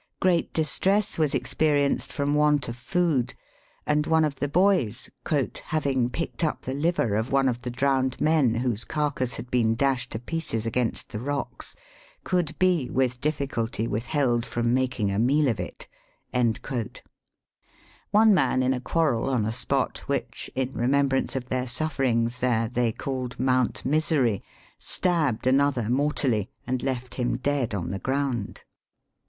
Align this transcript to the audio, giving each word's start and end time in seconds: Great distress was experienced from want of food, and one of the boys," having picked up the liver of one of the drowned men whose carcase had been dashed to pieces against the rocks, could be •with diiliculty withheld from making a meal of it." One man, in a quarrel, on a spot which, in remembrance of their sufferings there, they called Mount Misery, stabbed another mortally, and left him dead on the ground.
Great 0.19 0.51
distress 0.51 1.19
was 1.19 1.35
experienced 1.35 2.11
from 2.11 2.33
want 2.33 2.67
of 2.67 2.75
food, 2.75 3.35
and 3.85 4.07
one 4.07 4.25
of 4.25 4.37
the 4.39 4.47
boys," 4.47 5.11
having 5.65 6.09
picked 6.09 6.43
up 6.43 6.63
the 6.63 6.73
liver 6.73 7.13
of 7.15 7.31
one 7.31 7.47
of 7.47 7.61
the 7.61 7.69
drowned 7.69 8.19
men 8.19 8.55
whose 8.55 8.83
carcase 8.83 9.35
had 9.35 9.51
been 9.51 9.75
dashed 9.75 10.09
to 10.11 10.17
pieces 10.17 10.65
against 10.65 11.11
the 11.11 11.19
rocks, 11.19 11.75
could 12.23 12.57
be 12.57 12.89
•with 12.91 13.19
diiliculty 13.19 13.87
withheld 13.87 14.43
from 14.43 14.73
making 14.73 15.11
a 15.11 15.19
meal 15.19 15.47
of 15.47 15.59
it." 15.59 15.87
One 18.09 18.33
man, 18.33 18.63
in 18.63 18.73
a 18.73 18.81
quarrel, 18.81 19.29
on 19.29 19.45
a 19.45 19.53
spot 19.53 19.99
which, 20.07 20.49
in 20.55 20.73
remembrance 20.73 21.35
of 21.35 21.49
their 21.49 21.67
sufferings 21.67 22.39
there, 22.39 22.67
they 22.67 22.91
called 22.91 23.39
Mount 23.39 23.85
Misery, 23.85 24.41
stabbed 24.79 25.45
another 25.45 25.89
mortally, 25.91 26.49
and 26.65 26.81
left 26.81 27.13
him 27.13 27.37
dead 27.37 27.75
on 27.75 27.91
the 27.91 27.99
ground. 27.99 28.63